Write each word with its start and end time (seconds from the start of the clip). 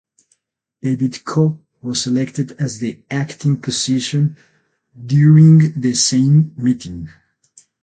David 0.81 1.23
Koh 1.25 1.59
was 1.83 2.07
elected 2.07 2.53
as 2.53 2.79
the 2.79 3.03
acting 3.11 3.61
position 3.61 4.35
during 5.05 5.79
the 5.79 5.93
same 5.93 6.55
meeting. 6.57 7.07